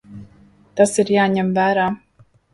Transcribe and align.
Tas 0.81 0.95
ir 1.03 1.13
jāņem 1.17 1.53
vērā. 1.61 1.87